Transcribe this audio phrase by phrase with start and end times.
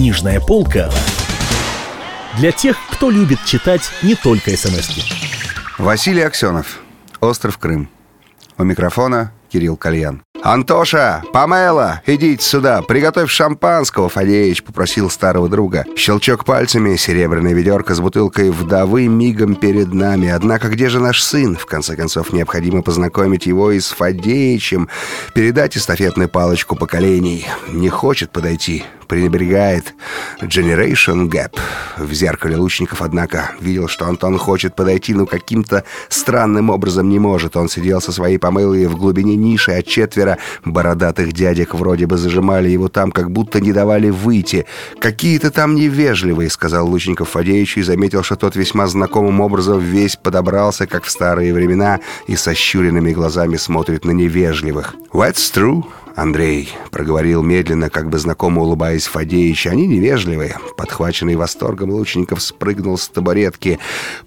[0.00, 0.90] Книжная полка
[2.38, 5.04] для тех, кто любит читать не только смс -ки.
[5.76, 6.80] Василий Аксенов.
[7.20, 7.90] Остров Крым.
[8.56, 10.22] У микрофона Кирилл Кальян.
[10.42, 11.22] «Антоша!
[11.34, 12.00] Памела!
[12.06, 12.80] Идите сюда!
[12.80, 15.84] Приготовь шампанского!» Фадеич попросил старого друга.
[15.98, 20.28] Щелчок пальцами, серебряная ведерко с бутылкой вдовы мигом перед нами.
[20.28, 21.56] Однако где же наш сын?
[21.56, 24.88] В конце концов, необходимо познакомить его и с Фадеичем,
[25.34, 27.46] передать эстафетную палочку поколений.
[27.68, 29.92] Не хочет подойти, пренебрегает.
[30.40, 31.58] Generation Gap.
[31.98, 37.56] В зеркале лучников, однако, видел, что Антон хочет подойти, но каким-то странным образом не может.
[37.56, 42.68] Он сидел со своей помылой в глубине ниши, а четверо бородатых дядек вроде бы зажимали
[42.68, 44.64] его там, как будто не давали выйти.
[45.00, 50.86] «Какие-то там невежливые»,— сказал Лучников Фадеевичу и заметил, что тот весьма знакомым образом весь подобрался,
[50.86, 54.94] как в старые времена, и со щуренными глазами смотрит на невежливых.
[55.12, 55.84] «That's true»,
[56.16, 59.66] Андрей проговорил медленно, как бы знакомо улыбаясь Фадеич.
[59.66, 60.58] Они невежливые.
[60.76, 63.78] Подхваченный восторгом Лучников спрыгнул с табуретки.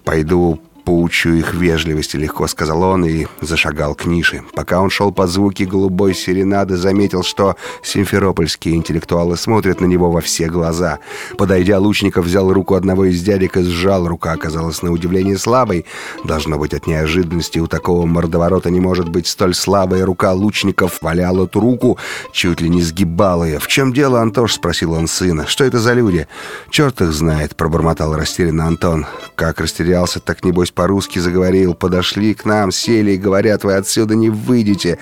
[0.04, 4.42] «Пойду поучу их вежливости»,— легко сказал он и зашагал к нише.
[4.54, 10.20] Пока он шел под звуки голубой серенады, заметил, что симферопольские интеллектуалы смотрят на него во
[10.20, 10.98] все глаза.
[11.38, 14.06] Подойдя, Лучников взял руку одного из дядек и сжал.
[14.06, 15.86] Рука оказалась на удивление слабой.
[16.24, 20.32] Должно быть, от неожиданности у такого мордоворота не может быть столь слабая рука.
[20.32, 21.98] Лучников валял эту руку,
[22.32, 23.58] чуть ли не сгибал ее.
[23.58, 25.46] «В чем дело, Антош?»— спросил он сына.
[25.46, 26.26] «Что это за люди?»
[26.70, 29.06] «Черт их знает»,— пробормотал растерянно Антон.
[29.34, 31.74] «Как растерялся, так небось по-русски заговорил.
[31.74, 34.98] Подошли к нам, сели и говорят, вы отсюда не выйдете.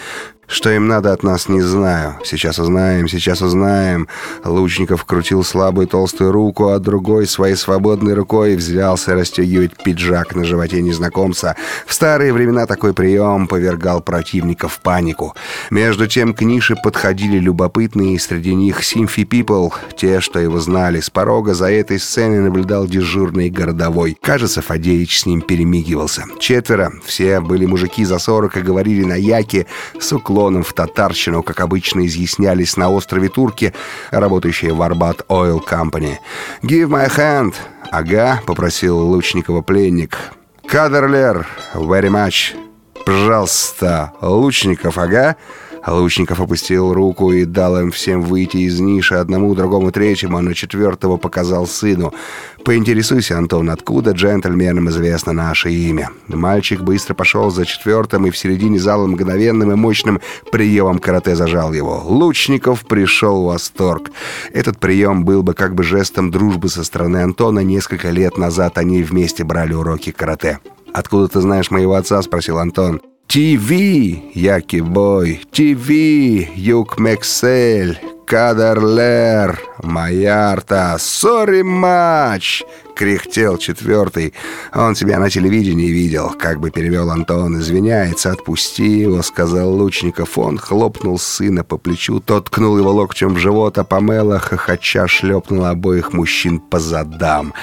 [0.53, 2.17] Что им надо от нас, не знаю.
[2.25, 4.07] Сейчас узнаем, сейчас узнаем.
[4.45, 10.83] Лучников крутил слабую толстую руку, а другой своей свободной рукой взялся расстегивать пиджак на животе
[10.83, 11.57] незнакомца.
[11.87, 15.35] В старые времена такой прием повергал противника в панику.
[15.71, 21.01] Между тем к нише подходили любопытные, среди них Симфи Пипл, те, что его знали.
[21.01, 24.19] С порога за этой сценой наблюдал дежурный городовой.
[24.21, 26.25] Кажется, Фадеич с ним перемигивался.
[26.39, 29.67] Четверо, все были мужики за сорок и говорили на яке
[29.99, 33.73] с уклоном уклоном в татарщину, как обычно изъяснялись на острове Турки,
[34.11, 36.17] работающие в Арбат Oil Company.
[36.63, 37.55] «Give my hand!»
[37.93, 40.19] «Ага»,— попросил Лучникова пленник.
[40.67, 42.57] «Кадерлер, very much!»
[43.07, 45.37] «Пожалуйста, Лучников, ага!»
[45.87, 50.55] Лучников опустил руку и дал им всем выйти из ниши, одному, другому, третьему, а на
[50.55, 52.13] четвертого показал сыну.
[52.65, 58.79] «Поинтересуйся, Антон, откуда джентльменам известно наше имя?» Мальчик быстро пошел за четвертым и в середине
[58.79, 60.21] зала мгновенным и мощным
[60.53, 62.03] приемом карате зажал его.
[62.05, 64.11] Лучников пришел в восторг.
[64.53, 67.61] Этот прием был бы как бы жестом дружбы со стороны Антона.
[67.61, 70.61] Несколько лет назад они вместе брали уроки карате.
[70.95, 73.01] «Откуда ты знаешь моего отца?»— спросил Антон.
[73.33, 73.71] ТВ,
[74.35, 75.89] Яки-бой, ТВ,
[76.55, 82.63] Юг Мексель, Кадерлер, Маярта, сори матч!»—
[82.95, 84.35] кряхтел четвертый.
[84.75, 87.59] «Он тебя на телевидении видел»,— как бы перевел Антон.
[87.59, 90.37] «Извиняется, отпусти его»,— сказал Лучников.
[90.37, 95.71] Он хлопнул сына по плечу, тот ткнул его локтем в живот, а Памела, хохоча, шлепнула
[95.71, 97.55] обоих мужчин по задам.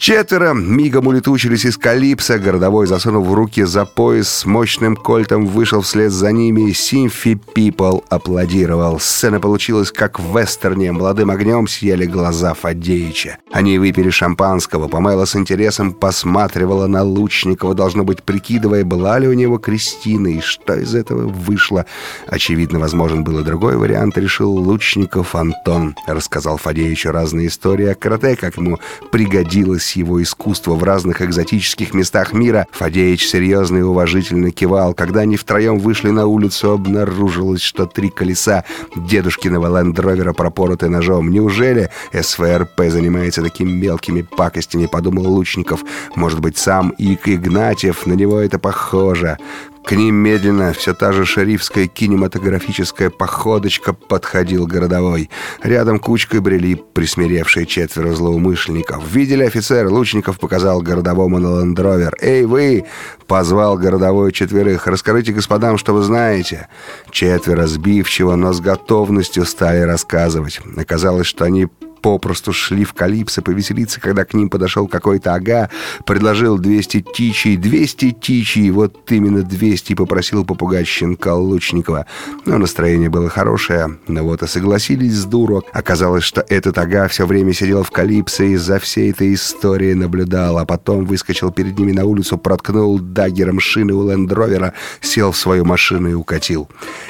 [0.00, 2.38] Четверо мигом улетучились из Калипса.
[2.38, 6.72] Городовой, засунув в руки за пояс, с мощным кольтом вышел вслед за ними.
[6.72, 8.98] Симфи Пипл аплодировал.
[8.98, 10.90] Сцена получилась как в вестерне.
[10.92, 13.36] Молодым огнем съели глаза Фадеича.
[13.52, 14.88] Они выпили шампанского.
[14.88, 20.40] Памела с интересом посматривала на Лучникова, должно быть, прикидывая, была ли у него Кристина и
[20.40, 21.84] что из этого вышло.
[22.26, 25.94] Очевидно, возможен был и другой вариант, решил Лучников Антон.
[26.06, 28.78] Рассказал Фадеичу разные истории о карате, как ему
[29.12, 34.94] пригодилось его искусство в разных экзотических местах мира, Фадеич серьезно и уважительно кивал.
[34.94, 38.64] Когда они втроем вышли на улицу, обнаружилось, что три колеса
[38.96, 41.30] дедушкиного лендровера пропороты ножом.
[41.30, 45.84] Неужели СФРП занимается такими мелкими пакостями, подумал Лучников.
[46.14, 49.38] Может быть, сам Ик Игнатьев, на него это похоже.
[49.84, 55.30] К ним медленно, все та же шерифская кинематографическая походочка подходил городовой.
[55.62, 59.02] Рядом кучкой брели присмиревшие четверо злоумышленников.
[59.10, 62.14] Видели офицер, Лучников показал городовому на лендровер.
[62.20, 62.84] «Эй, вы!»—
[63.26, 64.86] позвал городовой четверых.
[64.86, 66.68] «Расскажите господам, что вы знаете».
[67.10, 70.60] Четверо сбивчиво, но с готовностью стали рассказывать.
[70.76, 71.68] Оказалось, что они
[72.00, 75.70] попросту шли в Калипсо повеселиться, когда к ним подошел какой-то ага,
[76.04, 82.06] предложил 200 тичей, 200 тичей, вот именно 200, и попросил попугать щенка Лучникова.
[82.46, 85.64] Но настроение было хорошее, но вот и согласились с дуру.
[85.72, 90.58] Оказалось, что этот ага все время сидел в Калипсо и за всей этой историей наблюдал,
[90.58, 95.64] а потом выскочил перед ними на улицу, проткнул даггером шины у лендровера, сел в свою
[95.64, 96.68] машину и укатил.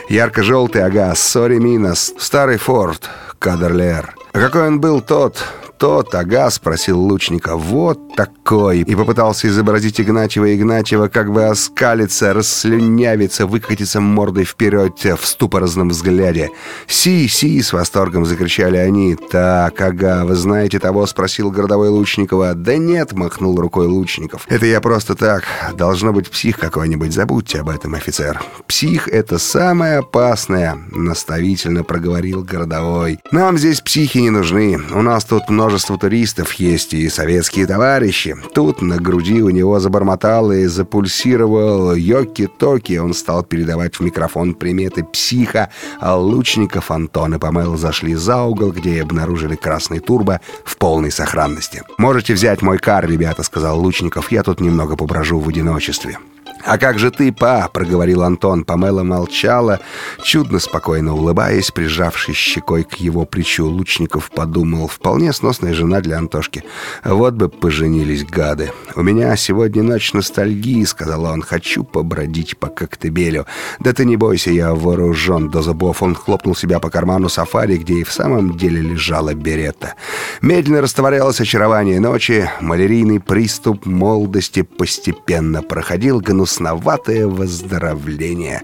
[0.08, 3.08] Ярко-желтый ага, сори минус, старый форт,
[3.38, 4.14] Кадрлер.
[4.32, 5.44] А какой он был тот,
[5.80, 7.56] тот, ага, спросил лучника.
[7.56, 8.80] Вот такой.
[8.80, 16.50] И попытался изобразить Игнатьева Игнатьева, как бы оскалиться, расслюнявиться, выкатиться мордой вперед в ступорозном взгляде.
[16.86, 19.16] «Си, си!»— с восторгом закричали они.
[19.16, 22.52] «Так, ага, вы знаете того?»— спросил городовой Лучникова.
[22.54, 24.46] «Да нет!»— махнул рукой Лучников.
[24.48, 25.44] «Это я просто так.
[25.74, 27.14] Должно быть псих какой-нибудь.
[27.14, 28.42] Забудьте об этом, офицер.
[28.66, 33.18] Псих— это самое опасное!»— наставительно проговорил городовой.
[33.32, 34.78] «Нам здесь психи не нужны.
[34.92, 38.34] У нас тут множество множество туристов есть и советские товарищи.
[38.54, 42.98] Тут на груди у него забормотал и запульсировал йоки-токи.
[42.98, 45.70] Он стал передавать в микрофон приметы психа,
[46.00, 51.84] а лучников Антон и Памел зашли за угол, где обнаружили красный турбо в полной сохранности.
[51.98, 54.32] «Можете взять мой кар, ребята»,— сказал Лучников.
[54.32, 56.18] «Я тут немного поброжу в одиночестве».
[56.64, 58.64] «А как же ты, па?»— проговорил Антон.
[58.64, 59.80] Памела молчала,
[60.22, 63.66] чудно спокойно улыбаясь, прижавшись щекой к его плечу.
[63.66, 66.64] Лучников подумал, вполне сносная жена для Антошки.
[67.04, 68.72] Вот бы поженились гады.
[68.94, 71.42] «У меня сегодня ночь ностальгии»,— сказал он.
[71.42, 73.46] «Хочу побродить по Коктебелю».
[73.78, 76.02] «Да ты не бойся, я вооружен до зубов».
[76.02, 79.94] Он хлопнул себя по карману сафари, где и в самом деле лежала берета.
[80.42, 82.50] Медленно растворялось очарование ночи.
[82.60, 88.62] Малярийный приступ молодости постепенно проходил гнус грустноватое выздоровление.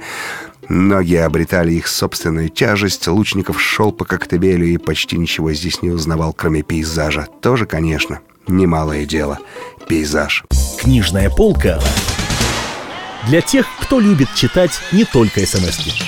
[0.69, 6.33] Ноги обретали их собственную тяжесть, Лучников шел по Коктебелю и почти ничего здесь не узнавал,
[6.33, 7.29] кроме пейзажа.
[7.41, 8.19] Тоже, конечно,
[8.49, 9.39] немалое дело.
[9.89, 10.45] Пейзаж.
[10.81, 11.81] Книжная полка
[13.29, 16.06] для тех, кто любит читать не только смс -ки.